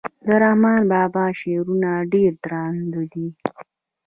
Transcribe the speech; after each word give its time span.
د 0.25 0.29
رحمان 0.43 0.81
بابا 0.91 1.25
شعرونه 1.39 1.89
ډير 2.11 2.31
درانده 2.43 3.01
دي. 3.11 3.27